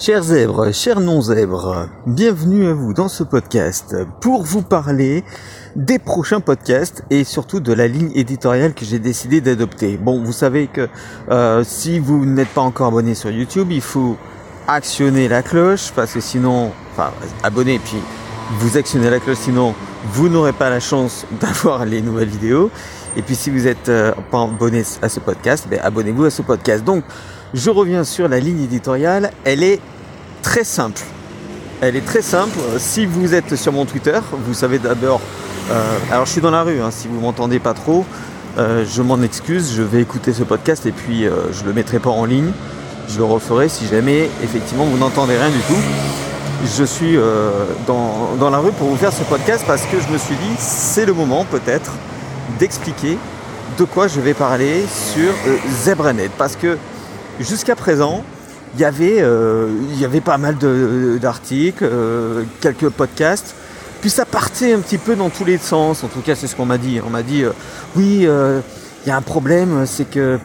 Chers 0.00 0.22
zèbres, 0.22 0.72
chers 0.72 0.98
non-zèbres, 0.98 1.90
bienvenue 2.06 2.68
à 2.68 2.72
vous 2.72 2.94
dans 2.94 3.08
ce 3.08 3.22
podcast 3.22 3.94
pour 4.22 4.44
vous 4.44 4.62
parler 4.62 5.22
des 5.76 5.98
prochains 5.98 6.40
podcasts 6.40 7.04
et 7.10 7.22
surtout 7.22 7.60
de 7.60 7.74
la 7.74 7.86
ligne 7.86 8.10
éditoriale 8.14 8.72
que 8.72 8.86
j'ai 8.86 8.98
décidé 8.98 9.42
d'adopter. 9.42 9.98
Bon, 9.98 10.24
vous 10.24 10.32
savez 10.32 10.68
que 10.68 10.88
euh, 11.30 11.62
si 11.64 11.98
vous 11.98 12.24
n'êtes 12.24 12.48
pas 12.48 12.62
encore 12.62 12.86
abonné 12.86 13.14
sur 13.14 13.30
YouTube, 13.30 13.68
il 13.72 13.82
faut 13.82 14.16
actionner 14.66 15.28
la 15.28 15.42
cloche 15.42 15.92
parce 15.94 16.14
que 16.14 16.20
sinon, 16.20 16.72
enfin, 16.92 17.10
abonner 17.42 17.78
puis 17.78 17.98
vous 18.58 18.78
actionnez 18.78 19.10
la 19.10 19.20
cloche, 19.20 19.36
sinon 19.36 19.74
vous 20.14 20.30
n'aurez 20.30 20.54
pas 20.54 20.70
la 20.70 20.80
chance 20.80 21.26
d'avoir 21.42 21.84
les 21.84 22.00
nouvelles 22.00 22.30
vidéos. 22.30 22.70
Et 23.16 23.22
puis 23.22 23.34
si 23.34 23.50
vous 23.50 23.64
n'êtes 23.64 23.90
euh, 23.90 24.12
pas 24.30 24.44
abonné 24.44 24.82
à 25.02 25.10
ce 25.10 25.20
podcast, 25.20 25.66
ben, 25.68 25.78
abonnez-vous 25.82 26.24
à 26.24 26.30
ce 26.30 26.40
podcast. 26.40 26.84
Donc 26.84 27.04
je 27.54 27.70
reviens 27.70 28.04
sur 28.04 28.28
la 28.28 28.40
ligne 28.40 28.62
éditoriale. 28.62 29.30
Elle 29.44 29.62
est 29.62 29.80
très 30.42 30.64
simple. 30.64 31.02
Elle 31.80 31.96
est 31.96 32.04
très 32.04 32.22
simple. 32.22 32.58
Si 32.78 33.06
vous 33.06 33.34
êtes 33.34 33.56
sur 33.56 33.72
mon 33.72 33.86
Twitter, 33.86 34.18
vous 34.32 34.54
savez 34.54 34.78
d'abord. 34.78 35.20
Euh, 35.70 35.98
alors 36.10 36.26
je 36.26 36.32
suis 36.32 36.40
dans 36.40 36.50
la 36.50 36.62
rue. 36.62 36.80
Hein, 36.80 36.90
si 36.90 37.08
vous 37.08 37.20
m'entendez 37.20 37.58
pas 37.58 37.74
trop, 37.74 38.04
euh, 38.58 38.84
je 38.88 39.02
m'en 39.02 39.20
excuse. 39.22 39.72
Je 39.74 39.82
vais 39.82 40.00
écouter 40.00 40.32
ce 40.32 40.42
podcast 40.42 40.86
et 40.86 40.92
puis 40.92 41.24
je 41.24 41.64
le 41.64 41.72
mettrai 41.72 41.98
pas 41.98 42.10
en 42.10 42.24
ligne. 42.24 42.52
Je 43.08 43.18
le 43.18 43.24
referai 43.24 43.68
si 43.68 43.86
jamais 43.86 44.28
effectivement 44.42 44.84
vous 44.84 44.98
n'entendez 44.98 45.36
rien 45.36 45.50
du 45.50 45.60
tout 45.60 45.80
je 46.76 46.84
suis 46.84 47.16
dans, 47.86 48.36
dans, 48.38 48.50
la 48.50 48.58
rue 48.58 48.70
pour 48.72 48.88
vous 48.88 48.96
faire 48.96 49.14
ce 49.14 49.22
podcast 49.22 49.64
parce 49.66 49.86
que 49.86 49.98
je 49.98 50.12
me 50.12 50.18
suis 50.18 50.34
dit 50.34 50.56
c'est 50.58 51.06
le 51.06 51.14
moment 51.14 51.46
peut-être 51.50 51.90
d'expliquer 52.58 53.16
de 53.78 53.84
quoi 53.84 54.08
je 54.08 54.20
vais 54.20 54.34
parler 54.34 54.84
sur 55.12 55.30
euh, 55.46 55.56
ZebraNet. 55.84 56.30
Parce 56.36 56.56
que 56.56 56.76
jusqu'à 57.44 57.76
présent, 57.76 58.22
il 58.74 58.80
y 58.80 58.84
avait, 58.84 59.18
euh, 59.20 59.68
pas 60.24 60.38
mal 60.38 60.56
d'articles, 61.20 61.84
euh, 61.84 62.44
quelques 62.60 62.88
podcasts. 62.88 63.54
Puis 64.00 64.10
ça 64.10 64.24
partait 64.24 64.72
un 64.72 64.78
petit 64.78 64.98
peu 64.98 65.16
dans 65.16 65.28
tous 65.28 65.44
les 65.44 65.58
sens. 65.58 66.04
En 66.04 66.08
tout 66.08 66.20
cas, 66.20 66.34
c'est 66.34 66.46
ce 66.46 66.56
qu'on 66.56 66.66
m'a 66.66 66.78
dit. 66.78 67.00
On 67.06 67.10
m'a 67.10 67.22
dit, 67.22 67.44
oui, 67.96 68.26
il 68.26 69.08
y 69.08 69.10
a 69.10 69.16
un 69.16 69.22
problème, 69.22 69.84
c'est 69.84 70.08
que 70.08 70.38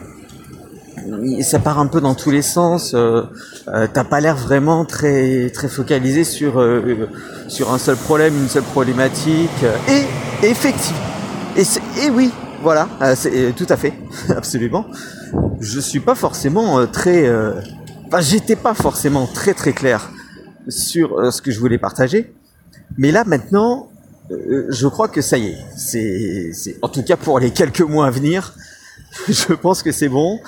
ça 1.40 1.58
part 1.58 1.78
un 1.78 1.86
peu 1.86 2.02
dans 2.02 2.14
tous 2.14 2.30
les 2.30 2.42
sens. 2.42 2.94
T'as 3.64 4.04
pas 4.04 4.20
l'air 4.20 4.36
vraiment 4.36 4.84
très 4.84 5.48
très 5.54 5.68
focalisé 5.68 6.24
sur 6.24 6.62
sur 7.48 7.72
un 7.72 7.78
seul 7.78 7.96
problème, 7.96 8.36
une 8.36 8.48
seule 8.48 8.62
problématique. 8.62 9.64
Et 9.88 10.46
effectivement, 10.46 11.00
et, 11.56 12.10
oui, 12.10 12.30
voilà, 12.62 12.88
euh, 13.00 13.14
c'est 13.16 13.32
euh, 13.34 13.52
tout 13.56 13.66
à 13.70 13.76
fait, 13.76 13.94
absolument. 14.36 14.86
Je 15.60 15.80
suis 15.80 16.00
pas 16.00 16.14
forcément 16.14 16.78
euh, 16.78 16.86
très, 16.86 17.30
enfin, 18.06 18.20
j'étais 18.20 18.56
pas 18.56 18.74
forcément 18.74 19.26
très 19.26 19.54
très 19.54 19.72
clair 19.72 20.10
sur 20.68 21.32
ce 21.32 21.40
que 21.40 21.50
je 21.50 21.60
voulais 21.60 21.78
partager, 21.78 22.34
mais 22.98 23.12
là 23.12 23.24
maintenant, 23.24 23.88
je 24.30 24.86
crois 24.88 25.08
que 25.08 25.20
ça 25.20 25.38
y 25.38 25.48
est. 25.48 25.58
C'est, 25.76 26.76
en 26.82 26.88
tout 26.88 27.02
cas 27.02 27.16
pour 27.16 27.38
les 27.38 27.52
quelques 27.52 27.82
mois 27.82 28.06
à 28.06 28.10
venir, 28.10 28.54
je 29.28 29.52
pense 29.52 29.82
que 29.82 29.92
c'est 29.92 30.08
bon. 30.08 30.40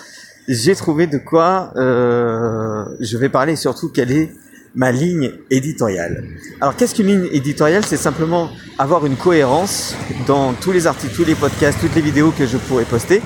J'ai 0.48 0.74
trouvé 0.74 1.06
de 1.06 1.18
quoi 1.18 1.72
je 1.76 3.16
vais 3.16 3.28
parler 3.28 3.54
surtout 3.54 3.90
quelle 3.90 4.10
est 4.10 4.32
ma 4.74 4.92
ligne 4.92 5.32
éditoriale. 5.50 6.24
Alors 6.60 6.76
qu'est-ce 6.76 6.94
qu'une 6.94 7.06
ligne 7.06 7.28
éditoriale? 7.32 7.84
C'est 7.84 7.96
simplement 7.96 8.50
avoir 8.78 9.06
une 9.06 9.16
cohérence 9.16 9.94
dans 10.26 10.52
tous 10.52 10.72
les 10.72 10.86
articles, 10.86 11.14
tous 11.14 11.24
les 11.24 11.34
podcasts, 11.34 11.80
toutes 11.80 11.94
les 11.94 12.00
vidéos 12.00 12.30
que 12.30 12.46
je 12.46 12.56
pourrais 12.56 12.84
poster. 12.84 13.20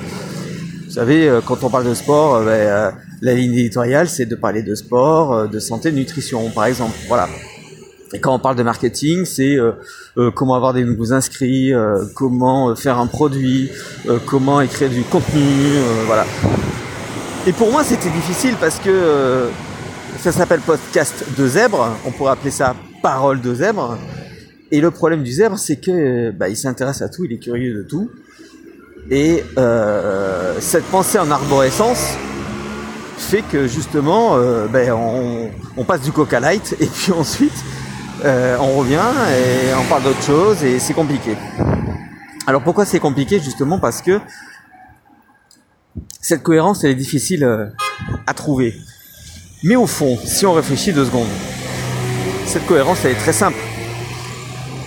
Vous 0.93 0.99
savez, 0.99 1.27
euh, 1.27 1.41
quand 1.41 1.65
on 1.65 1.71
parle 1.71 1.89
de 1.89 1.95
sport, 1.95 2.35
euh, 2.35 2.45
ben, 2.45 2.51
euh, 2.51 2.91
la 3.23 3.33
ligne 3.33 3.55
éditoriale, 3.55 4.11
c'est 4.11 4.27
de 4.27 4.35
parler 4.35 4.63
de 4.63 4.75
sport, 4.75 5.49
de 5.49 5.59
santé, 5.59 5.91
de 5.91 5.97
nutrition, 5.97 6.51
par 6.51 6.67
exemple. 6.67 6.95
Voilà. 7.09 7.31
Et 8.13 8.21
quand 8.21 8.35
on 8.35 8.39
parle 8.39 8.57
de 8.57 8.63
marketing, 8.63 9.25
c'est 9.25 9.57
comment 10.35 10.55
avoir 10.55 10.75
des 10.75 10.85
nouveaux 10.85 11.15
inscrits, 11.15 11.73
comment 12.15 12.77
faire 12.77 12.99
un 12.99 13.07
produit, 13.07 13.71
comment 14.27 14.61
écrire 14.61 14.91
du 14.91 15.03
contenu, 15.03 15.79
voilà. 16.07 16.27
Et 17.47 17.53
pour 17.53 17.73
moi, 17.73 17.85
c'était 17.85 18.11
difficile 18.11 18.57
parce 18.61 18.79
que 18.79 19.47
ça 20.19 20.31
s'appelle 20.31 20.61
podcast 20.61 21.25
de 21.39 21.49
zèbre. 21.49 21.97
On 22.05 22.11
pourrait 22.11 22.33
appeler 22.33 22.51
ça 22.51 22.77
parole 23.03 23.41
de 23.41 23.55
zèbre. 23.55 23.97
Et 24.71 24.83
le 24.83 24.91
problème 24.91 25.23
du 25.23 25.33
zèbre, 25.33 25.57
c'est 25.59 25.77
que 25.77 26.33
bah, 26.33 26.51
il 26.51 26.57
s'intéresse 26.57 27.01
à 27.01 27.09
tout, 27.09 27.25
il 27.25 27.33
est 27.33 27.39
curieux 27.39 27.73
de 27.73 27.83
tout. 27.83 28.11
Et 29.11 29.45
euh, 29.59 30.61
cette 30.61 30.85
pensée 30.85 31.19
en 31.19 31.31
arborescence 31.31 32.15
fait 33.19 33.43
que 33.43 33.67
justement, 33.67 34.37
euh, 34.37 34.67
ben, 34.69 34.93
on, 34.93 35.85
passe 35.85 36.03
du 36.03 36.13
Coca 36.13 36.41
Light 36.41 36.77
et 36.81 36.87
puis 36.87 37.13
ensuite 37.13 37.53
euh, 38.25 38.57
on 38.61 38.79
revient 38.79 39.01
et 39.31 39.75
on 39.75 39.85
parle 39.89 40.05
d'autre 40.05 40.23
chose 40.23 40.63
et 40.63 40.79
c'est 40.79 40.95
compliqué. 40.95 41.37
Alors 42.47 42.63
pourquoi 42.63 42.85
c'est 42.85 43.01
compliqué 43.01 43.41
Justement? 43.41 43.79
Parce 43.79 44.03
que 44.03 44.21
cette 46.21 46.43
cohérence 46.43 46.85
elle 46.85 46.93
est 46.93 46.97
difficile 46.97 47.73
à 48.27 48.35
trouver. 48.35 48.75
Mais 49.65 49.77
au 49.77 49.87
fond, 49.87 50.19
si 50.25 50.45
on 50.47 50.53
réfléchit 50.53 50.93
deux 50.93 51.05
secondes, 51.05 51.29
cette 52.47 52.67
cohérence, 52.67 53.05
elle 53.05 53.13
est 53.13 53.21
très 53.21 53.33
simple. 53.33 53.57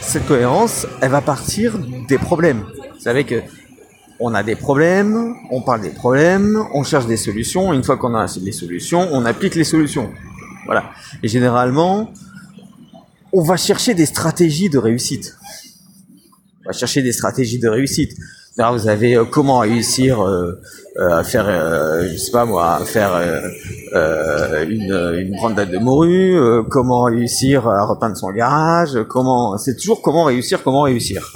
Cette 0.02 0.28
cohérence, 0.28 0.86
elle 1.02 1.10
va 1.10 1.22
partir 1.22 1.80
des 2.08 2.18
problèmes. 2.18 2.64
Vous 2.94 3.00
savez 3.00 3.24
que 3.24 3.42
on 4.20 4.34
a 4.34 4.44
des 4.44 4.56
problèmes, 4.56 5.36
on 5.52 5.62
parle 5.62 5.82
des 5.82 5.90
problèmes, 5.90 6.64
on 6.74 6.84
cherche 6.84 7.06
des 7.06 7.18
solutions. 7.18 7.74
Une 7.74 7.84
fois 7.84 7.98
qu'on 7.98 8.16
a 8.16 8.28
des 8.38 8.52
solutions, 8.52 9.08
on 9.12 9.26
applique 9.26 9.56
les 9.56 9.64
solutions. 9.64 10.10
Voilà. 10.66 10.92
Et 11.22 11.28
généralement, 11.28 12.12
on 13.34 13.42
va 13.42 13.58
chercher 13.58 13.94
des 13.94 14.06
stratégies 14.06 14.70
de 14.70 14.78
réussite. 14.78 15.38
On 16.64 16.70
va 16.70 16.74
chercher 16.74 17.02
des 17.02 17.12
stratégies 17.12 17.60
de 17.60 17.68
réussite. 17.68 18.14
Vous 18.58 18.88
avez 18.88 19.18
euh, 19.18 19.26
comment 19.26 19.60
réussir 19.60 20.22
euh, 20.22 20.54
euh, 20.98 21.20
à 21.20 21.24
faire, 21.26 21.46
je 22.10 22.16
sais 22.16 22.32
pas 22.32 22.46
moi, 22.46 22.76
à 22.76 22.86
faire 22.86 23.12
une, 24.66 24.94
une 25.20 25.36
grande 25.36 25.56
date 25.56 25.72
de 25.72 25.78
morue, 25.78 26.40
comment 26.70 27.04
réussir 27.04 27.68
à 27.68 27.86
repeindre 27.86 28.16
son 28.16 28.32
garage, 28.32 28.98
comment, 29.10 29.58
c'est 29.58 29.76
toujours 29.76 30.02
comment 30.02 30.24
réussir, 30.24 30.64
comment 30.64 30.84
réussir. 30.84 31.34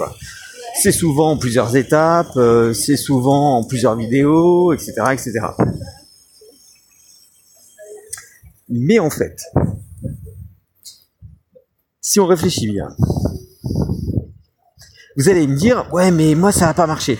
C'est 0.74 0.92
souvent 0.92 1.32
en 1.32 1.36
plusieurs 1.36 1.76
étapes, 1.76 2.38
c'est 2.74 2.96
souvent 2.96 3.58
en 3.58 3.64
plusieurs 3.64 3.96
vidéos, 3.96 4.72
etc., 4.72 4.92
etc. 5.12 5.40
Mais 8.68 8.98
en 8.98 9.10
fait, 9.10 9.42
si 12.00 12.20
on 12.20 12.26
réfléchit 12.26 12.70
bien, 12.70 12.88
vous 15.16 15.28
allez 15.28 15.46
me 15.46 15.56
dire, 15.56 15.86
ouais, 15.92 16.10
mais 16.10 16.34
moi 16.34 16.52
ça 16.52 16.66
va 16.66 16.74
pas 16.74 16.86
marcher. 16.86 17.18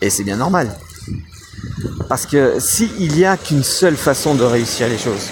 Et 0.00 0.10
c'est 0.10 0.24
bien 0.24 0.36
normal. 0.36 0.70
Parce 2.08 2.26
que 2.26 2.60
s'il 2.60 3.14
n'y 3.14 3.24
a 3.24 3.36
qu'une 3.36 3.62
seule 3.62 3.96
façon 3.96 4.34
de 4.34 4.44
réussir 4.44 4.88
les 4.88 4.98
choses, 4.98 5.30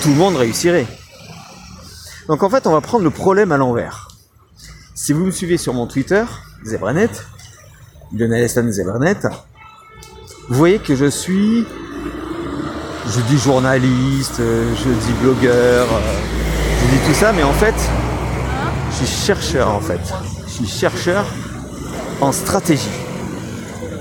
tout 0.00 0.10
le 0.10 0.14
monde 0.14 0.36
réussirait. 0.36 0.86
Donc 2.28 2.42
en 2.42 2.50
fait, 2.50 2.66
on 2.66 2.72
va 2.72 2.80
prendre 2.80 3.04
le 3.04 3.10
problème 3.10 3.52
à 3.52 3.56
l'envers. 3.56 4.08
Si 5.04 5.12
vous 5.12 5.26
me 5.26 5.30
suivez 5.30 5.58
sur 5.58 5.74
mon 5.74 5.86
Twitter, 5.86 6.24
Zebranet, 6.64 7.10
Lionel 8.16 8.44
Estan 8.44 8.70
Zebranet, 8.70 9.26
vous 10.48 10.54
voyez 10.56 10.78
que 10.78 10.96
je 10.96 11.10
suis, 11.10 11.66
je 13.06 13.20
dis 13.28 13.38
journaliste, 13.38 14.38
je 14.38 14.88
dis 15.06 15.12
blogueur, 15.20 15.86
je 16.80 16.96
dis 16.96 17.02
tout 17.06 17.14
ça, 17.14 17.32
mais 17.32 17.42
en 17.42 17.52
fait, 17.52 17.74
je 18.90 19.04
suis 19.04 19.26
chercheur 19.26 19.68
en 19.68 19.80
fait 19.80 20.00
suis 20.54 20.66
chercheur 20.66 21.26
en 22.20 22.30
stratégie. 22.30 22.96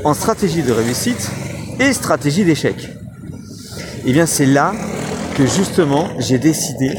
En 0.03 0.13
stratégie 0.13 0.61
de 0.61 0.71
réussite 0.71 1.31
et 1.79 1.91
stratégie 1.93 2.45
d'échec. 2.45 2.75
Et 2.77 4.09
eh 4.09 4.13
bien 4.13 4.27
c'est 4.27 4.45
là 4.45 4.73
que 5.35 5.47
justement 5.47 6.09
j'ai 6.19 6.37
décidé 6.37 6.91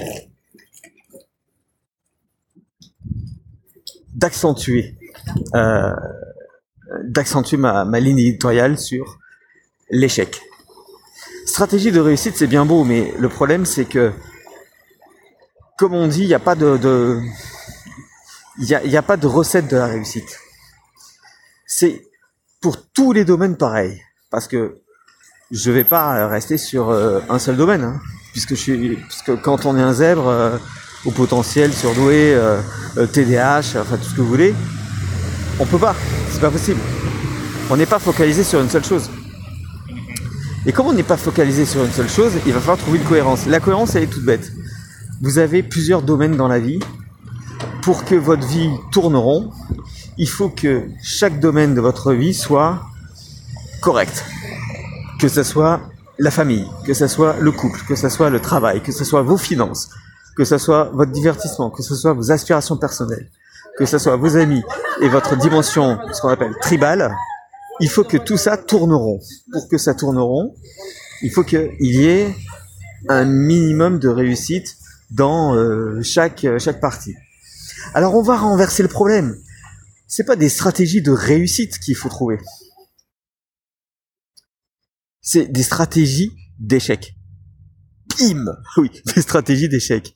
d'accentuer 4.24 4.96
euh, 5.54 5.92
d'accentuer 7.04 7.58
ma, 7.58 7.84
ligne 8.00 8.18
éditoriale 8.18 8.78
sur 8.78 9.18
l'échec. 9.90 10.40
Stratégie 11.44 11.92
de 11.92 12.00
réussite 12.00 12.34
c'est 12.36 12.46
bien 12.46 12.64
beau, 12.64 12.84
mais 12.84 13.12
le 13.18 13.28
problème 13.28 13.66
c'est 13.66 13.84
que 13.84 14.12
comme 15.76 15.92
on 15.92 16.06
dit, 16.06 16.22
il 16.22 16.28
n'y 16.28 16.34
a 16.34 16.38
pas 16.38 16.54
de, 16.54 17.20
il 18.58 18.64
n'y 18.66 18.96
a, 18.96 18.98
a 18.98 19.02
pas 19.02 19.16
de 19.16 19.26
recette 19.26 19.68
de 19.68 19.76
la 19.76 19.86
réussite. 19.86 20.38
C'est 21.66 22.00
pour 22.62 22.76
tous 22.92 23.12
les 23.12 23.24
domaines 23.24 23.56
pareil. 23.56 24.00
Parce 24.30 24.48
que 24.48 24.80
je 25.50 25.70
vais 25.70 25.84
pas 25.84 26.26
rester 26.28 26.56
sur 26.56 26.90
euh, 26.90 27.20
un 27.28 27.38
seul 27.38 27.56
domaine. 27.56 27.82
Hein, 27.82 28.00
puisque, 28.32 28.50
je 28.50 28.62
suis, 28.66 28.96
puisque 28.96 29.40
quand 29.42 29.66
on 29.66 29.76
est 29.76 29.82
un 29.82 29.92
zèbre 29.92 30.28
euh, 30.28 30.58
au 31.04 31.10
potentiel 31.10 31.72
surdoué, 31.72 32.34
euh, 32.34 32.60
TDAH, 33.12 33.80
enfin 33.80 33.96
tout 33.96 34.08
ce 34.08 34.14
que 34.14 34.20
vous 34.20 34.28
voulez, 34.28 34.54
on 35.58 35.66
peut 35.66 35.78
pas. 35.78 35.94
C'est 36.30 36.40
pas 36.40 36.50
possible. 36.50 36.80
On 37.70 37.76
n'est 37.76 37.86
pas 37.86 37.98
focalisé 37.98 38.44
sur 38.44 38.60
une 38.60 38.68
seule 38.68 38.84
chose. 38.84 39.10
Et 40.66 40.72
comme 40.72 40.86
on 40.86 40.92
n'est 40.92 41.02
pas 41.02 41.16
focalisé 41.16 41.66
sur 41.66 41.84
une 41.84 41.92
seule 41.92 42.08
chose, 42.08 42.32
il 42.46 42.52
va 42.52 42.60
falloir 42.60 42.78
trouver 42.78 42.98
une 42.98 43.04
cohérence. 43.04 43.46
La 43.46 43.60
cohérence, 43.60 43.94
elle 43.94 44.04
est 44.04 44.08
toute 44.08 44.24
bête. 44.24 44.52
Vous 45.20 45.38
avez 45.38 45.62
plusieurs 45.62 46.02
domaines 46.02 46.36
dans 46.36 46.48
la 46.48 46.58
vie. 46.58 46.80
Pour 47.82 48.04
que 48.04 48.14
votre 48.14 48.46
vie 48.46 48.70
tourne 48.92 49.14
rond, 49.14 49.50
il 50.16 50.28
faut 50.28 50.48
que 50.48 50.84
chaque 51.02 51.38
domaine 51.38 51.74
de 51.74 51.80
votre 51.80 52.14
vie 52.14 52.32
soit 52.32 52.80
correct. 53.80 54.24
Que 55.20 55.28
ce 55.28 55.42
soit 55.42 55.82
la 56.18 56.30
famille, 56.30 56.66
que 56.86 56.94
ce 56.94 57.06
soit 57.08 57.36
le 57.40 57.52
couple, 57.52 57.80
que 57.86 57.94
ce 57.94 58.08
soit 58.08 58.30
le 58.30 58.40
travail, 58.40 58.82
que 58.82 58.92
ce 58.92 59.04
soit 59.04 59.22
vos 59.22 59.36
finances, 59.36 59.90
que 60.36 60.44
ce 60.44 60.58
soit 60.58 60.90
votre 60.92 61.12
divertissement, 61.12 61.70
que 61.70 61.82
ce 61.82 61.94
soit 61.94 62.12
vos 62.12 62.30
aspirations 62.30 62.76
personnelles, 62.76 63.30
que 63.78 63.86
ce 63.86 63.98
soit 63.98 64.16
vos 64.16 64.36
amis 64.36 64.62
et 65.00 65.08
votre 65.08 65.36
dimension, 65.36 65.98
ce 66.12 66.20
qu'on 66.20 66.28
appelle 66.28 66.54
tribale, 66.60 67.14
il 67.80 67.88
faut 67.88 68.04
que 68.04 68.16
tout 68.16 68.36
ça 68.36 68.56
tourne 68.56 68.92
rond. 68.92 69.20
Pour 69.52 69.68
que 69.68 69.78
ça 69.78 69.94
tourne 69.94 70.18
rond, 70.18 70.54
il 71.22 71.30
faut 71.30 71.42
qu'il 71.42 71.72
y 71.80 72.06
ait 72.06 72.34
un 73.08 73.24
minimum 73.24 73.98
de 73.98 74.08
réussite 74.08 74.76
dans 75.10 75.54
euh, 75.54 76.00
chaque, 76.02 76.46
chaque 76.58 76.80
partie. 76.80 77.14
Alors 77.92 78.14
on 78.14 78.22
va 78.22 78.36
renverser 78.36 78.82
le 78.82 78.88
problème. 78.88 79.36
C'est 80.06 80.24
pas 80.24 80.36
des 80.36 80.48
stratégies 80.48 81.02
de 81.02 81.10
réussite 81.10 81.78
qu'il 81.78 81.96
faut 81.96 82.08
trouver. 82.08 82.38
C'est 85.20 85.46
des 85.46 85.62
stratégies 85.62 86.32
d'échec. 86.58 87.14
Oui, 88.76 88.90
des 89.14 89.22
stratégies 89.22 89.68
d'échec. 89.68 90.14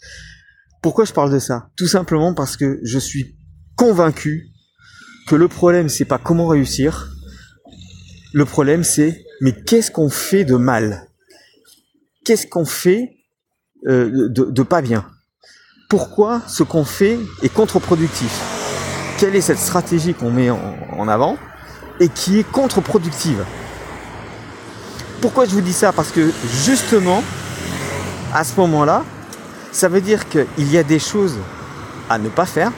Pourquoi 0.82 1.04
je 1.04 1.12
parle 1.12 1.32
de 1.32 1.38
ça? 1.38 1.70
Tout 1.76 1.88
simplement 1.88 2.34
parce 2.34 2.56
que 2.56 2.80
je 2.82 2.98
suis 2.98 3.36
convaincu 3.76 4.50
que 5.26 5.34
le 5.34 5.48
problème 5.48 5.88
c'est 5.88 6.04
pas 6.04 6.18
comment 6.18 6.46
réussir. 6.46 7.10
Le 8.32 8.44
problème 8.44 8.84
c'est 8.84 9.24
mais 9.40 9.52
qu'est-ce 9.52 9.90
qu'on 9.90 10.10
fait 10.10 10.44
de 10.44 10.56
mal? 10.56 11.08
Qu'est-ce 12.24 12.46
qu'on 12.46 12.64
fait 12.64 13.16
euh, 13.86 14.28
de, 14.28 14.62
pas 14.62 14.82
bien? 14.82 15.06
Pourquoi 15.88 16.42
ce 16.46 16.62
qu'on 16.62 16.84
fait 16.84 17.18
est 17.42 17.48
contre-productif? 17.48 18.30
Quelle 19.18 19.34
est 19.34 19.40
cette 19.40 19.58
stratégie 19.58 20.14
qu'on 20.14 20.30
met 20.30 20.50
en 20.50 21.08
avant 21.08 21.38
et 22.00 22.08
qui 22.08 22.38
est 22.38 22.44
contre-productive? 22.44 23.44
Pourquoi 25.20 25.46
je 25.46 25.50
vous 25.50 25.60
dis 25.60 25.72
ça? 25.72 25.92
Parce 25.92 26.12
que 26.12 26.30
justement, 26.64 27.22
à 28.32 28.44
ce 28.44 28.54
moment-là, 28.56 29.04
ça 29.72 29.88
veut 29.88 30.00
dire 30.00 30.28
qu'il 30.28 30.46
y 30.72 30.78
a 30.78 30.82
des 30.82 30.98
choses 30.98 31.36
à 32.08 32.18
ne 32.18 32.28
pas 32.28 32.46
faire 32.46 32.72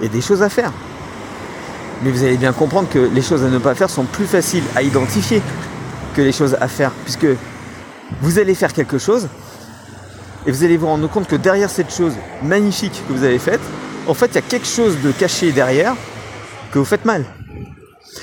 et 0.00 0.08
des 0.08 0.20
choses 0.20 0.42
à 0.42 0.48
faire. 0.48 0.72
Mais 2.02 2.10
vous 2.10 2.22
allez 2.22 2.36
bien 2.36 2.52
comprendre 2.52 2.88
que 2.88 2.98
les 2.98 3.22
choses 3.22 3.44
à 3.44 3.48
ne 3.48 3.58
pas 3.58 3.74
faire 3.74 3.90
sont 3.90 4.04
plus 4.04 4.24
faciles 4.26 4.64
à 4.74 4.82
identifier 4.82 5.42
que 6.14 6.22
les 6.22 6.32
choses 6.32 6.56
à 6.60 6.68
faire, 6.68 6.92
puisque 7.04 7.26
vous 8.22 8.38
allez 8.38 8.54
faire 8.54 8.72
quelque 8.72 8.98
chose 8.98 9.28
et 10.46 10.50
vous 10.50 10.64
allez 10.64 10.76
vous 10.76 10.86
rendre 10.86 11.08
compte 11.08 11.28
que 11.28 11.36
derrière 11.36 11.68
cette 11.68 11.92
chose 11.92 12.14
magnifique 12.42 13.02
que 13.06 13.12
vous 13.12 13.24
avez 13.24 13.38
faite, 13.38 13.60
en 14.06 14.14
fait, 14.14 14.26
il 14.28 14.34
y 14.36 14.38
a 14.38 14.42
quelque 14.42 14.66
chose 14.66 15.00
de 15.02 15.12
caché 15.12 15.52
derrière 15.52 15.94
que 16.72 16.78
vous 16.78 16.84
faites 16.84 17.04
mal. 17.04 17.24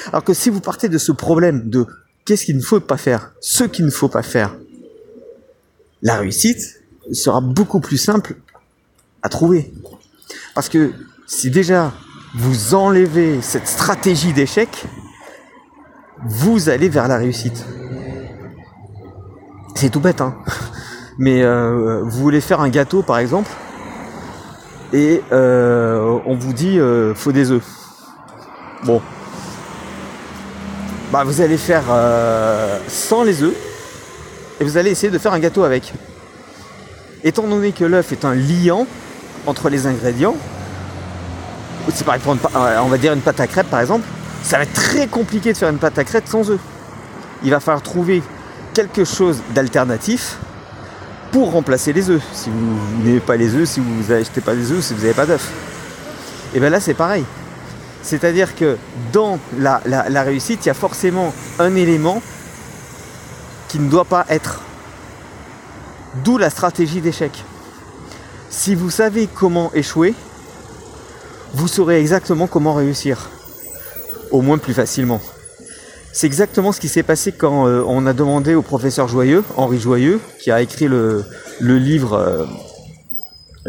Alors 0.07 0.23
que 0.23 0.33
si 0.33 0.50
vous 0.50 0.59
partez 0.59 0.89
de 0.89 0.97
ce 0.97 1.12
problème 1.12 1.69
de 1.69 1.85
qu'est-ce 2.25 2.45
qu'il 2.45 2.57
ne 2.57 2.62
faut 2.62 2.80
pas 2.80 2.97
faire, 2.97 3.31
ce 3.39 3.63
qu'il 3.63 3.85
ne 3.85 3.91
faut 3.91 4.09
pas 4.09 4.23
faire, 4.23 4.56
la 6.07 6.15
réussite 6.15 6.81
sera 7.12 7.42
beaucoup 7.42 7.81
plus 7.81 7.98
simple 7.98 8.38
à 9.24 9.27
trouver. 9.27 9.74
Parce 10.56 10.69
que 10.69 10.94
si 11.25 11.51
déjà 11.51 11.92
vous 12.33 12.75
enlevez 12.75 13.42
cette 13.42 13.68
stratégie 13.68 14.31
d'échec, 14.31 14.86
vous 16.24 16.69
allez 16.69 16.88
vers 16.88 17.09
la 17.09 17.18
réussite. 17.18 17.65
C'est 19.75 19.89
tout 19.89 20.00
bête, 20.00 20.21
hein. 20.21 20.38
Mais 21.18 21.44
euh, 21.44 22.04
vous 22.04 22.21
voulez 22.21 22.39
faire 22.39 22.62
un 22.62 22.69
gâteau, 22.69 23.01
par 23.01 23.18
exemple, 23.18 23.50
et 24.94 25.21
euh, 25.33 26.19
on 26.25 26.36
vous 26.36 26.54
dit 26.54 26.80
euh, 26.80 27.13
faut 27.15 27.33
des 27.33 27.51
œufs. 27.51 27.65
Bon, 28.86 29.01
bah 31.12 31.25
vous 31.25 31.42
allez 31.42 31.57
faire 31.57 31.83
euh, 31.89 32.80
sans 32.88 33.24
les 33.24 33.44
œufs 33.44 33.76
et 34.59 34.63
vous 34.63 34.77
allez 34.77 34.92
essayer 34.92 35.12
de 35.12 35.18
faire 35.18 35.33
un 35.33 35.39
gâteau 35.39 35.63
avec. 35.63 35.94
Étant 37.24 37.44
donné 37.44 37.71
que 37.71 37.83
l'œuf 37.83 38.12
est 38.12 38.25
un 38.25 38.36
liant 38.36 38.86
entre 39.45 39.69
les 39.69 39.88
ingrédients, 39.88 40.36
c'est 41.94 42.06
pareil 42.06 42.21
pour 42.21 42.33
une, 42.33 42.39
euh, 42.56 42.80
on 42.81 42.88
va 42.88 42.98
dire 42.98 43.13
une 43.13 43.21
pâte 43.21 43.39
à 43.39 43.48
crêpes 43.48 43.69
par 43.69 43.80
exemple, 43.80 44.06
ça 44.44 44.57
va 44.57 44.63
être 44.63 44.74
très 44.74 45.07
compliqué 45.07 45.54
de 45.54 45.57
faire 45.57 45.69
une 45.69 45.77
pâte 45.77 45.98
à 45.98 46.04
crêpes 46.04 46.27
sans 46.27 46.50
œufs. 46.50 46.59
Il 47.44 47.51
va 47.51 47.59
falloir 47.59 47.81
trouver 47.81 48.21
quelque 48.74 49.06
chose 49.06 49.42
d'alternatif 49.54 50.38
pour 51.31 51.51
remplacer 51.51 51.94
les 51.94 52.09
œufs. 52.09 52.21
Si 52.33 52.50
vous 52.50 53.04
n'avez 53.04 53.19
pas 53.19 53.36
les 53.36 53.56
œufs, 53.56 53.68
si 53.68 53.80
vous 53.80 54.13
n'achetez 54.13 54.42
pas 54.42 54.54
les 54.54 54.71
œufs, 54.71 54.83
si 54.83 54.94
vous 54.94 55.01
n'avez 55.01 55.13
pas 55.13 55.25
d'œufs. 55.25 55.50
Et 56.54 56.59
bien 56.59 56.69
là 56.69 56.80
c'est 56.80 56.94
pareil. 56.94 57.25
C'est-à-dire 58.04 58.56
que 58.56 58.77
dans 59.12 59.38
la 59.57 60.24
réussite, 60.24 60.65
il 60.65 60.68
y 60.68 60.71
a 60.71 60.75
forcément 60.75 61.33
un 61.59 61.75
élément 61.75 62.21
qui 63.67 63.79
ne 63.79 63.89
doit 63.89 64.05
pas 64.05 64.25
être. 64.29 64.61
D'où 66.23 66.37
la 66.37 66.49
stratégie 66.49 67.01
d'échec. 67.01 67.31
Si 68.49 68.75
vous 68.75 68.89
savez 68.89 69.27
comment 69.27 69.71
échouer, 69.73 70.13
vous 71.53 71.67
saurez 71.67 71.99
exactement 71.99 72.47
comment 72.47 72.73
réussir. 72.73 73.29
Au 74.31 74.41
moins 74.41 74.57
plus 74.57 74.73
facilement. 74.73 75.21
C'est 76.11 76.27
exactement 76.27 76.71
ce 76.71 76.79
qui 76.79 76.87
s'est 76.87 77.03
passé 77.03 77.31
quand 77.31 77.67
euh, 77.67 77.83
on 77.85 78.07
a 78.07 78.13
demandé 78.13 78.55
au 78.55 78.61
professeur 78.61 79.07
Joyeux, 79.07 79.43
Henri 79.55 79.79
Joyeux, 79.79 80.19
qui 80.39 80.51
a 80.51 80.61
écrit 80.61 80.87
le, 80.87 81.23
livre 81.59 82.13
euh, 82.13 82.45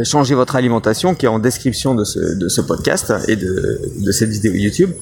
Changer 0.05 0.35
votre 0.35 0.57
alimentation, 0.57 1.15
qui 1.15 1.27
est 1.27 1.29
en 1.29 1.41
description 1.41 1.95
de 1.95 2.05
ce, 2.05 2.61
podcast 2.61 3.13
et 3.27 3.35
de 3.35 4.13
cette 4.13 4.31
vidéo 4.31 4.53
YouTube. 4.55 4.93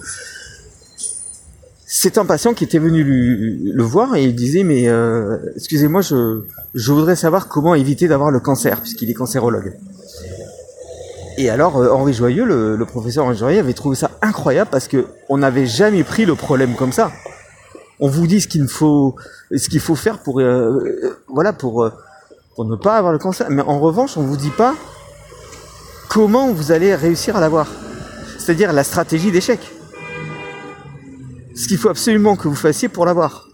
C'est 1.99 2.19
un 2.19 2.27
patient 2.27 2.53
qui 2.53 2.63
était 2.63 2.79
venu 2.79 3.03
le 3.03 3.83
voir 3.83 4.17
et 4.17 4.25
il 4.25 4.35
disait 4.35 4.65
mais 4.65 4.87
euh, 4.87 5.39
excusez-moi 5.57 6.03
je, 6.03 6.43
je 6.75 6.93
voudrais 6.93 7.17
savoir 7.17 7.49
comment 7.49 7.75
éviter 7.75 8.07
d'avoir 8.07 8.31
le 8.31 8.39
cancer 8.39 8.83
puisqu'il 8.83 9.11
est 9.11 9.15
cancérologue. 9.15 9.79
Et 11.39 11.49
alors 11.49 11.79
euh, 11.79 11.89
Henri 11.89 12.13
Joyeux, 12.13 12.45
le, 12.45 12.85
professeur 12.85 13.25
Henri 13.25 13.39
Joyeux 13.39 13.61
avait 13.61 13.73
trouvé 13.73 13.97
ça 13.97 14.11
incroyable 14.21 14.69
parce 14.71 14.89
que 14.89 15.07
on 15.31 15.39
n'avait 15.39 15.65
jamais 15.65 16.05
pris 16.05 16.27
le 16.27 16.35
problème 16.35 16.75
comme 16.75 16.93
ça. 16.93 17.13
On 17.99 18.09
vous 18.09 18.27
dit 18.27 18.43
ce 18.43 18.49
qu'il 18.49 18.69
faut 18.69 19.17
ce 19.51 19.71
qu'il 19.71 19.81
faut 19.81 19.97
faire 19.97 20.19
pour 20.19 20.41
euh, 20.41 21.17
voilà 21.29 21.55
pour 21.55 21.91
pour 22.57 22.67
ne 22.67 22.77
pas 22.77 22.99
avoir 22.99 23.15
le 23.15 23.19
cancer, 23.19 23.47
mais 23.49 23.63
en 23.63 23.81
revanche 23.81 24.19
on 24.19 24.23
vous 24.23 24.37
dit 24.37 24.51
pas 24.51 24.75
comment 26.11 26.53
vous 26.53 26.73
allez 26.73 26.95
réussir 26.95 27.39
à 27.39 27.41
l'avoir. 27.41 27.69
C'est-à-dire 28.39 28.75
la 28.75 28.85
stratégie 28.85 29.31
d'échec 29.31 29.76
ce 31.57 31.69
qu'il 31.69 31.79
faut 31.79 31.89
absolument 31.89 32.37
que 32.37 32.49
vous 32.49 32.55
fassiez 32.55 32.89
pour 32.89 33.07
l'avoir. 33.07 33.49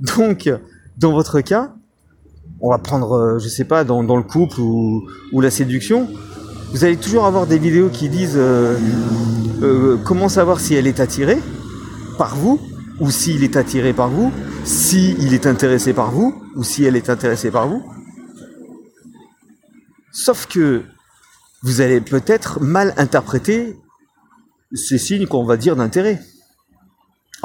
Donc, 0.00 0.50
dans 0.96 1.12
votre 1.12 1.40
cas, 1.42 1.74
on 2.60 2.70
va 2.70 2.78
prendre, 2.78 3.12
euh, 3.12 3.38
je 3.38 3.48
sais 3.48 3.64
pas, 3.64 3.84
dans, 3.84 4.00
le 4.00 4.22
couple 4.22 4.60
ou, 4.60 5.06
la 5.40 5.50
séduction, 5.50 6.08
vous 6.72 6.84
allez 6.84 6.96
toujours 6.96 7.26
avoir 7.26 7.46
des 7.46 7.58
vidéos 7.58 7.90
qui 7.90 8.08
disent 8.08 8.36
euh, 8.36 8.78
euh, 9.62 9.96
comment 10.04 10.28
savoir 10.28 10.58
si 10.58 10.74
elle 10.74 10.86
est 10.86 10.98
attirée 10.98 11.38
par 12.18 12.34
vous 12.34 12.58
ou 12.98 13.10
s'il 13.10 13.44
est 13.44 13.56
attiré 13.56 13.92
par 13.92 14.08
vous, 14.08 14.32
si 14.64 15.16
est 15.20 15.46
intéressé 15.46 15.92
par 15.92 16.10
vous 16.10 16.42
ou 16.54 16.64
si 16.64 16.84
elle 16.84 16.96
est 16.96 17.10
intéressée 17.10 17.50
par 17.50 17.68
vous. 17.68 17.84
Sauf 20.12 20.46
que 20.46 20.82
vous 21.62 21.82
allez 21.82 22.00
peut-être 22.00 22.62
mal 22.62 22.94
interpréter 22.96 23.76
ces 24.72 24.96
signes 24.96 25.26
qu'on 25.26 25.44
va 25.44 25.58
dire 25.58 25.76
d'intérêt. 25.76 26.22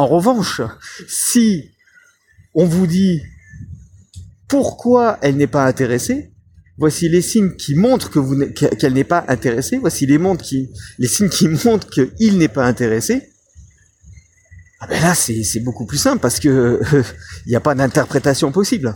En 0.02 0.08
revanche, 0.08 0.62
si 1.08 1.70
on 2.56 2.66
vous 2.66 2.88
dit 2.88 3.22
pourquoi 4.48 5.20
elle 5.22 5.38
n'est 5.38 5.46
pas 5.46 5.68
intéressée, 5.68 6.34
voici 6.80 7.08
les 7.08 7.22
signes 7.22 7.56
qui 7.56 7.76
montrent 7.76 8.10
qu'elle 8.80 8.94
n'est 8.94 9.04
pas 9.04 9.24
intéressée, 9.28 9.78
voici 9.78 10.08
les, 10.08 10.18
signes 11.08 11.30
qui 11.30 11.48
montrent 11.48 11.88
qu'il 11.88 12.40
n'est 12.40 12.48
pas 12.48 12.66
intéressé, 12.66 13.30
ah 14.80 14.88
ben 14.88 15.00
là 15.04 15.14
c'est 15.14 15.60
beaucoup 15.60 15.86
plus 15.86 16.00
simple 16.00 16.20
parce 16.20 16.40
que 16.40 16.82
il 17.46 17.50
n'y 17.50 17.56
a 17.56 17.62
pas 17.62 17.76
d'interprétation 17.76 18.52
possible. 18.52 18.96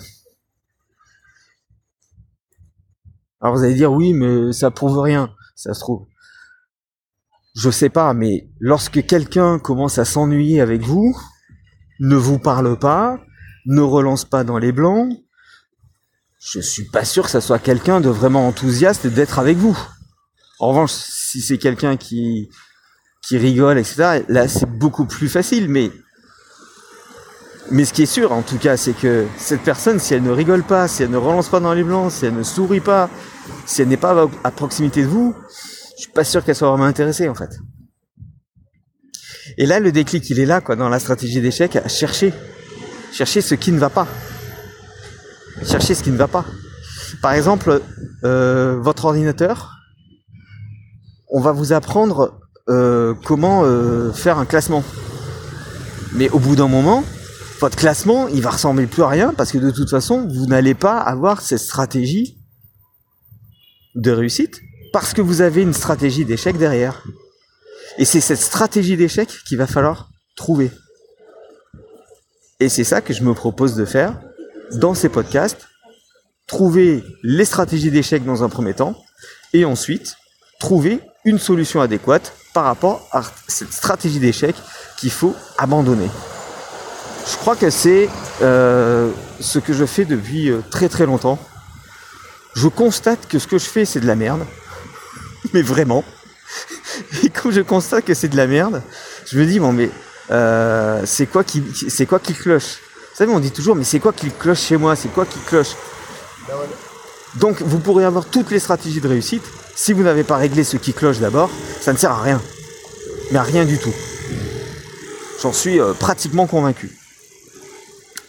Alors 3.41 3.55
vous 3.55 3.63
allez 3.63 3.75
dire 3.75 3.93
oui 3.93 4.13
mais 4.13 4.51
ça 4.53 4.71
prouve 4.71 4.97
rien, 4.97 5.29
ça 5.55 5.75
se 5.75 5.81
trouve. 5.81 6.07
Je 7.55 7.69
sais 7.69 7.89
pas, 7.89 8.13
mais 8.13 8.49
lorsque 8.59 9.05
quelqu'un 9.05 9.59
commence 9.59 9.97
à 9.97 10.05
s'ennuyer 10.05 10.59
avec 10.59 10.81
vous, 10.81 11.17
ne 12.01 12.17
vous 12.17 12.37
parle 12.37 12.77
pas, 12.77 13.17
ne 13.65 13.81
relance 13.81 14.25
pas 14.25 14.43
dans 14.43 14.57
les 14.57 14.73
blancs, 14.73 15.17
je 16.39 16.59
suis 16.59 16.83
pas 16.83 17.05
sûr 17.05 17.23
que 17.23 17.31
ça 17.31 17.41
soit 17.41 17.59
quelqu'un 17.59 18.01
de 18.01 18.09
vraiment 18.09 18.47
enthousiaste 18.47 19.07
d'être 19.07 19.39
avec 19.39 19.57
vous. 19.57 19.77
En 20.59 20.69
revanche, 20.69 20.91
si 20.91 21.41
c'est 21.41 21.57
quelqu'un 21.57 21.95
qui, 21.97 22.49
qui 23.21 23.37
rigole, 23.37 23.79
etc., 23.79 24.25
là 24.27 24.47
c'est 24.47 24.69
beaucoup 24.69 25.05
plus 25.05 25.29
facile, 25.29 25.69
mais 25.69 25.91
Mais 27.71 27.83
ce 27.85 27.93
qui 27.93 28.03
est 28.03 28.05
sûr, 28.05 28.31
en 28.31 28.43
tout 28.43 28.59
cas, 28.59 28.77
c'est 28.77 28.93
que 28.93 29.25
cette 29.37 29.63
personne, 29.63 29.97
si 29.97 30.13
elle 30.13 30.21
ne 30.21 30.29
rigole 30.29 30.61
pas, 30.61 30.87
si 30.87 31.01
elle 31.01 31.09
ne 31.09 31.17
relance 31.17 31.49
pas 31.49 31.59
dans 31.59 31.73
les 31.73 31.83
blancs, 31.83 32.11
si 32.11 32.25
elle 32.27 32.35
ne 32.35 32.43
sourit 32.43 32.79
pas, 32.79 33.09
si 33.65 33.81
elle 33.81 33.87
n'est 33.87 33.97
pas 33.97 34.29
à 34.43 34.51
proximité 34.51 35.01
de 35.01 35.07
vous, 35.07 35.33
je 35.95 36.01
suis 36.03 36.11
pas 36.11 36.23
sûr 36.23 36.43
qu'elle 36.43 36.55
soit 36.55 36.69
vraiment 36.69 36.85
intéressée, 36.85 37.29
en 37.29 37.35
fait. 37.35 37.59
Et 39.57 39.65
là, 39.65 39.79
le 39.79 39.91
déclic, 39.91 40.29
il 40.29 40.39
est 40.39 40.45
là, 40.45 40.61
quoi, 40.61 40.75
dans 40.75 40.89
la 40.89 40.99
stratégie 40.99 41.41
d'échec, 41.41 41.75
à 41.75 41.87
chercher. 41.87 42.33
Chercher 43.13 43.41
ce 43.41 43.55
qui 43.55 43.71
ne 43.71 43.79
va 43.79 43.89
pas. 43.89 44.07
Chercher 45.63 45.95
ce 45.95 46.03
qui 46.03 46.11
ne 46.11 46.17
va 46.17 46.27
pas. 46.27 46.45
Par 47.21 47.31
exemple, 47.31 47.81
euh, 48.23 48.77
votre 48.81 49.05
ordinateur, 49.05 49.71
on 51.29 51.39
va 51.39 51.51
vous 51.53 51.71
apprendre 51.71 52.39
euh, 52.67 53.13
comment 53.23 53.63
euh, 53.63 54.11
faire 54.11 54.37
un 54.37 54.45
classement. 54.45 54.83
Mais 56.13 56.29
au 56.29 56.39
bout 56.39 56.55
d'un 56.55 56.67
moment, 56.67 57.03
votre 57.61 57.77
classement, 57.77 58.27
il 58.27 58.41
va 58.41 58.49
ressembler 58.49 58.87
plus 58.87 59.03
à 59.03 59.07
rien 59.07 59.33
parce 59.35 59.51
que 59.51 59.57
de 59.57 59.71
toute 59.71 59.89
façon, 59.89 60.27
vous 60.27 60.45
n'allez 60.47 60.73
pas 60.73 60.99
avoir 60.99 61.41
cette 61.41 61.59
stratégie 61.59 62.37
de 63.95 64.11
réussite 64.11 64.61
parce 64.95 65.13
que 65.13 65.21
vous 65.21 65.41
avez 65.41 65.61
une 65.61 65.73
stratégie 65.73 66.23
d'échec 66.23 66.57
derrière. 66.57 67.03
Et 67.97 68.05
c'est 68.05 68.21
cette 68.21 68.39
stratégie 68.39 68.95
d'échec 68.95 69.27
qu'il 69.45 69.57
va 69.57 69.67
falloir 69.67 70.07
trouver. 70.37 70.71
Et 72.61 72.69
c'est 72.69 72.85
ça 72.85 73.01
que 73.01 73.13
je 73.13 73.21
me 73.21 73.33
propose 73.33 73.75
de 73.75 73.83
faire 73.83 74.17
dans 74.71 74.93
ces 74.93 75.09
podcasts. 75.09 75.67
Trouver 76.47 77.03
les 77.23 77.43
stratégies 77.43 77.91
d'échec 77.91 78.23
dans 78.23 78.45
un 78.45 78.47
premier 78.47 78.73
temps 78.73 78.95
et 79.51 79.65
ensuite 79.65 80.15
trouver 80.61 81.01
une 81.25 81.39
solution 81.39 81.81
adéquate 81.81 82.31
par 82.53 82.63
rapport 82.63 83.05
à 83.11 83.21
cette 83.49 83.73
stratégie 83.73 84.19
d'échec 84.21 84.55
qu'il 84.95 85.11
faut 85.11 85.35
abandonner. 85.57 86.09
Je 87.29 87.35
crois 87.35 87.57
que 87.57 87.69
c'est 87.69 88.07
euh, 88.41 89.11
ce 89.41 89.59
que 89.59 89.73
je 89.73 89.85
fais 89.85 90.05
depuis 90.05 90.49
euh, 90.49 90.61
très 90.71 90.87
très 90.87 91.05
longtemps. 91.05 91.37
Je 92.55 92.69
constate 92.69 93.27
que 93.27 93.39
ce 93.39 93.47
que 93.47 93.57
je 93.57 93.65
fais 93.65 93.83
c'est 93.83 93.99
de 93.99 94.07
la 94.07 94.15
merde, 94.15 94.45
mais 95.55 95.61
vraiment. 95.61 96.03
Et 97.23 97.29
quand 97.29 97.49
je 97.49 97.61
constate 97.61 98.05
que 98.05 98.13
c'est 98.13 98.27
de 98.27 98.37
la 98.37 98.45
merde, 98.45 98.83
je 99.25 99.39
me 99.39 99.45
dis 99.45 99.59
bon 99.59 99.71
mais 99.71 99.89
euh, 100.31 101.01
c'est 101.05 101.25
quoi 101.25 101.43
qui 101.43 101.63
c'est 101.89 102.05
quoi 102.05 102.19
qui 102.19 102.33
cloche? 102.33 102.79
Vous 103.11 103.17
savez 103.17 103.31
on 103.33 103.39
dit 103.39 103.51
toujours 103.51 103.75
mais 103.75 103.85
c'est 103.85 103.99
quoi 103.99 104.13
qui 104.13 104.29
cloche 104.29 104.61
chez 104.61 104.77
moi? 104.77 104.95
C'est 104.95 105.11
quoi 105.13 105.25
qui 105.25 105.39
cloche? 105.39 105.75
Donc 107.35 107.61
vous 107.61 107.79
pourrez 107.79 108.03
avoir 108.05 108.25
toutes 108.25 108.51
les 108.51 108.59
stratégies 108.59 109.01
de 109.01 109.07
réussite. 109.07 109.43
Si 109.75 109.93
vous 109.93 110.03
n'avez 110.03 110.23
pas 110.23 110.37
réglé 110.37 110.63
ce 110.63 110.77
qui 110.77 110.93
cloche 110.93 111.19
d'abord, 111.19 111.49
ça 111.81 111.91
ne 111.93 111.97
sert 111.97 112.11
à 112.11 112.21
rien. 112.21 112.41
Mais 113.31 113.39
à 113.39 113.43
rien 113.43 113.65
du 113.65 113.77
tout. 113.77 113.93
J'en 115.41 115.53
suis 115.53 115.79
pratiquement 115.99 116.47
convaincu. 116.47 116.97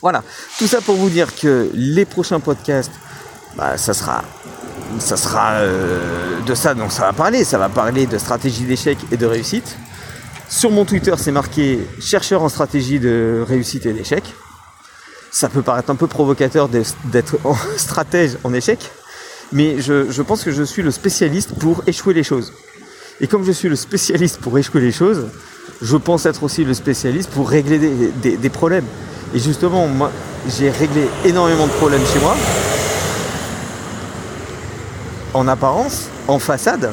Voilà, 0.01 0.23
tout 0.59 0.67
ça 0.67 0.81
pour 0.81 0.97
vous 0.97 1.11
dire 1.11 1.35
que 1.35 1.71
les 1.73 2.05
prochains 2.05 2.41
podcasts, 2.41 2.93
bah, 3.57 3.79
ça 3.79 3.95
sera, 3.95 4.23
ça 5.01 5.17
sera 5.17 5.53
euh, 5.55 6.41
de 6.41 6.55
ça 6.55 6.75
dont 6.75 6.91
ça 6.91 7.03
va 7.03 7.13
parler. 7.13 7.45
Ça 7.45 7.59
va 7.59 7.69
parler 7.69 8.07
de 8.07 8.19
stratégie 8.19 8.65
d'échec 8.65 8.99
et 9.13 9.17
de 9.17 9.27
réussite. 9.27 9.77
Sur 10.49 10.71
mon 10.71 10.85
Twitter, 10.85 11.15
c'est 11.17 11.33
marqué 11.33 11.81
chercheur 12.01 12.43
en 12.43 12.49
stratégie 12.49 13.01
de 13.01 13.45
réussite 13.47 13.87
et 13.87 13.93
d'échec. 13.93 14.25
Ça 15.31 15.49
peut 15.49 15.63
paraître 15.63 15.91
un 15.91 15.97
peu 15.97 16.07
provocateur 16.07 16.69
d'être 16.69 17.37
stratège 17.77 18.39
en 18.45 18.55
échec, 18.55 18.91
mais 19.53 19.81
je, 19.81 20.23
pense 20.23 20.45
que 20.45 20.53
je 20.53 20.63
suis 20.63 20.83
le 20.83 20.91
spécialiste 20.91 21.59
pour 21.59 21.83
échouer 21.87 22.15
les 22.15 22.23
choses. 22.23 22.53
Et 23.21 23.27
comme 23.27 23.45
je 23.45 23.53
suis 23.53 23.69
le 23.69 23.77
spécialiste 23.77 24.39
pour 24.39 24.57
échouer 24.57 24.81
les 24.81 24.93
choses, 24.93 25.27
je 25.83 25.97
pense 25.97 26.27
être 26.27 26.43
aussi 26.43 26.65
le 26.65 26.75
spécialiste 26.75 27.31
pour 27.31 27.51
régler 27.51 27.79
des 27.79 28.51
problèmes. 28.51 28.87
Et 29.35 29.39
justement, 29.39 29.89
moi, 29.89 30.11
j'ai 30.49 30.71
réglé 30.71 31.09
énormément 31.25 31.67
de 31.67 31.73
problèmes 31.73 32.07
chez 32.07 32.21
moi. 32.21 32.37
En 35.37 35.49
apparence, 35.49 36.09
en 36.29 36.39
façade. 36.39 36.91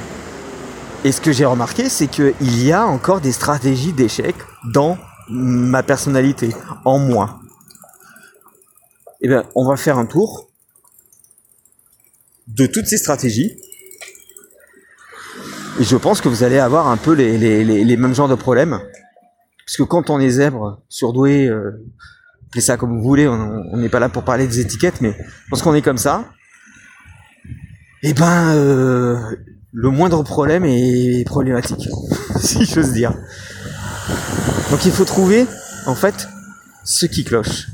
Et 1.06 1.14
ce 1.14 1.22
que 1.22 1.32
j'ai 1.32 1.46
remarqué, 1.46 1.88
c'est 1.88 2.08
qu'il 2.08 2.62
y 2.62 2.74
a 2.74 2.86
encore 2.86 3.22
des 3.22 3.32
stratégies 3.32 3.94
d'échec 3.94 4.36
dans 4.74 4.98
ma 5.30 5.82
personnalité, 5.82 6.54
en 6.84 7.00
moi. 7.00 7.40
Eh 9.22 9.30
bien, 9.30 9.46
on 9.56 9.66
va 9.66 9.78
faire 9.78 9.98
un 9.98 10.06
tour 10.06 10.50
de 12.48 12.66
toutes 12.66 12.86
ces 12.86 12.98
stratégies. 12.98 13.58
Et 15.80 15.86
je 15.86 15.96
pense 15.96 16.20
que 16.20 16.28
vous 16.28 16.44
allez 16.44 16.60
avoir 16.60 16.90
un 16.90 16.98
peu 16.98 17.14
les, 17.14 17.96
mêmes 17.96 18.14
genres 18.14 18.28
de 18.28 18.36
problèmes. 18.36 18.78
Parce 19.66 19.78
que 19.78 19.84
quand 19.84 20.10
on 20.10 20.20
est 20.20 20.32
zèbre, 20.32 20.82
surdoué, 20.90 21.48
euh, 21.48 21.82
appelez 22.50 22.62
ça 22.62 22.76
comme 22.76 22.98
vous 22.98 23.04
voulez, 23.04 23.26
on 23.26 23.78
n'est 23.78 23.88
pas 23.88 24.02
là 24.02 24.10
pour 24.10 24.24
parler 24.26 24.48
des 24.48 24.60
étiquettes, 24.60 25.00
mais 25.00 25.16
lorsqu'on 25.50 25.74
est 25.74 25.82
comme 25.82 25.98
ça, 25.98 26.26
eh 28.04 28.14
ben, 28.14 28.54
euh, 28.54 29.18
le 29.72 29.90
moindre 29.90 30.24
problème 30.24 30.66
est 30.66 31.26
problématique, 31.26 31.90
si 32.40 32.66
j'ose 32.66 32.92
dire. 32.92 33.14
Donc 34.70 34.86
il 34.86 34.92
faut 34.92 35.06
trouver, 35.06 35.48
en 35.86 35.96
fait, 35.96 36.28
ce 36.84 37.06
qui 37.06 37.24
cloche. 37.24 37.70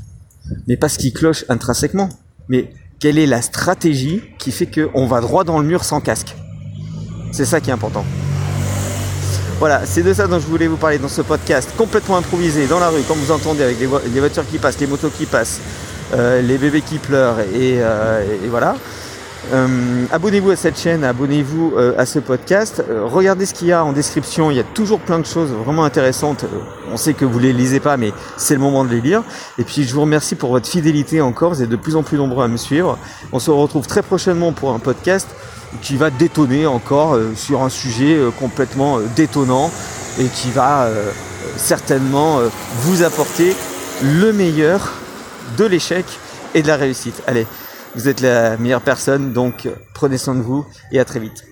Mais 0.68 0.76
pas 0.76 0.88
ce 0.88 0.98
qui 0.98 1.12
cloche 1.12 1.44
intrinsèquement, 1.48 2.08
mais 2.48 2.72
quelle 3.00 3.18
est 3.18 3.26
la 3.26 3.42
stratégie 3.42 4.22
qui 4.38 4.52
fait 4.52 4.66
qu'on 4.66 5.06
va 5.06 5.20
droit 5.20 5.42
dans 5.42 5.58
le 5.58 5.66
mur 5.66 5.84
sans 5.84 6.00
casque? 6.00 6.36
C'est 7.32 7.44
ça 7.44 7.60
qui 7.60 7.70
est 7.70 7.72
important. 7.72 8.04
Voilà, 9.58 9.82
c'est 9.84 10.02
de 10.02 10.14
ça 10.14 10.26
dont 10.26 10.38
je 10.38 10.46
voulais 10.46 10.68
vous 10.68 10.76
parler 10.76 10.98
dans 10.98 11.08
ce 11.08 11.22
podcast 11.22 11.70
complètement 11.76 12.16
improvisé 12.16 12.66
dans 12.66 12.78
la 12.80 12.88
rue, 12.88 13.02
comme 13.02 13.18
vous 13.18 13.32
entendez, 13.32 13.62
avec 13.62 13.78
les, 13.78 13.86
voitures 13.86 14.46
qui 14.48 14.58
passent, 14.58 14.78
les 14.80 14.86
motos 14.86 15.10
qui 15.10 15.26
passent, 15.26 15.60
euh, 16.14 16.40
les 16.40 16.56
bébés 16.56 16.80
qui 16.80 16.98
pleurent, 16.98 17.40
et, 17.40 17.78
euh, 17.80 18.24
voilà. 18.48 18.76
Euh, 19.52 20.04
abonnez-vous 20.12 20.50
à 20.50 20.56
cette 20.56 20.78
chaîne, 20.78 21.02
abonnez-vous 21.02 21.74
à 21.96 22.06
ce 22.06 22.18
podcast. 22.18 22.82
regardez 23.04 23.46
ce 23.46 23.54
qu'il 23.54 23.68
y 23.68 23.72
a 23.72 23.84
en 23.84 23.92
description. 23.92 24.50
Il 24.50 24.56
y 24.56 24.60
a 24.60 24.64
toujours 24.64 25.00
plein 25.00 25.18
de 25.18 25.26
choses 25.26 25.50
vraiment 25.50 25.84
intéressantes. 25.84 26.44
on 26.92 26.96
sait 26.96 27.14
que 27.14 27.24
vous 27.24 27.38
les 27.38 27.52
lisez 27.52 27.80
pas, 27.80 27.96
mais 27.96 28.12
c'est 28.36 28.54
le 28.54 28.60
moment 28.60 28.84
de 28.84 28.90
les 28.90 29.00
lire. 29.00 29.22
Et 29.58 29.64
puis 29.64 29.84
je 29.84 29.94
vous 29.94 30.02
remercie 30.02 30.34
pour 30.34 30.50
votre 30.50 30.68
fidélité 30.68 31.20
encore. 31.20 31.54
Vous 31.54 31.62
êtes 31.62 31.68
de 31.68 31.76
plus 31.76 31.96
en 31.96 32.02
plus 32.02 32.18
nombreux 32.18 32.44
à 32.44 32.48
me 32.48 32.56
suivre. 32.56 32.98
On 33.32 33.38
se 33.38 33.50
retrouve 33.50 33.86
très 33.86 34.02
prochainement 34.02 34.52
pour 34.52 34.72
un 34.72 34.78
podcast 34.78 35.28
qui 35.82 35.96
va 35.96 36.10
détonner 36.10 36.66
encore 36.66 37.14
euh, 37.14 37.32
sur 37.34 37.62
un 37.62 37.68
sujet 37.68 38.16
euh, 38.16 38.30
complètement 38.30 38.98
euh, 38.98 39.06
détonnant 39.16 39.70
et 40.18 40.26
qui 40.26 40.50
va 40.50 40.88
certainement 41.56 42.40
vous 42.80 43.04
apporter 43.04 43.54
le 44.02 44.32
meilleur 44.32 44.92
de 45.56 45.64
l'échec 45.64 46.04
et 46.54 46.62
de 46.62 46.66
la 46.66 46.76
réussite. 46.76 47.22
Allez, 47.28 47.46
vous 47.94 48.08
êtes 48.08 48.20
la 48.20 48.56
meilleure 48.56 48.82
personne, 48.82 49.32
donc 49.32 49.68
prenez 49.94 50.18
soin 50.18 50.34
de 50.34 50.42
vous 50.42 50.66
et 50.92 51.00
à 51.00 51.04
très 51.04 51.20
vite. 51.20 51.49